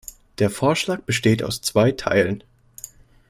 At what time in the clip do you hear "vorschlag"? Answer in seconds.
0.49-1.01